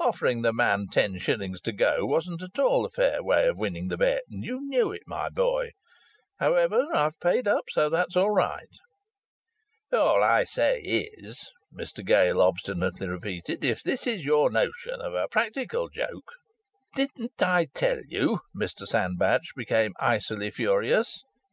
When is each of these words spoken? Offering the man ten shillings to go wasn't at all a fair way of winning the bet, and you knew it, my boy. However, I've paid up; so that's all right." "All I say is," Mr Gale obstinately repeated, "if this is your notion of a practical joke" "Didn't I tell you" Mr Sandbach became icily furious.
Offering 0.00 0.42
the 0.42 0.52
man 0.52 0.88
ten 0.90 1.16
shillings 1.18 1.60
to 1.60 1.70
go 1.70 2.04
wasn't 2.04 2.42
at 2.42 2.58
all 2.58 2.84
a 2.84 2.88
fair 2.88 3.22
way 3.22 3.46
of 3.46 3.56
winning 3.56 3.86
the 3.86 3.96
bet, 3.96 4.22
and 4.28 4.42
you 4.42 4.58
knew 4.60 4.90
it, 4.90 5.02
my 5.06 5.28
boy. 5.28 5.70
However, 6.40 6.84
I've 6.92 7.20
paid 7.20 7.46
up; 7.46 7.66
so 7.70 7.88
that's 7.88 8.16
all 8.16 8.32
right." 8.32 8.66
"All 9.92 10.24
I 10.24 10.42
say 10.42 10.80
is," 10.80 11.38
Mr 11.72 12.04
Gale 12.04 12.42
obstinately 12.42 13.06
repeated, 13.08 13.64
"if 13.64 13.80
this 13.84 14.08
is 14.08 14.24
your 14.24 14.50
notion 14.50 15.00
of 15.00 15.14
a 15.14 15.28
practical 15.28 15.88
joke" 15.88 16.32
"Didn't 16.96 17.40
I 17.40 17.68
tell 17.72 18.00
you" 18.08 18.40
Mr 18.60 18.88
Sandbach 18.88 19.42
became 19.54 19.92
icily 20.00 20.50
furious. 20.50 21.22